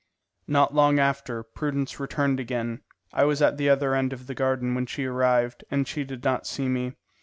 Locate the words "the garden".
4.25-4.73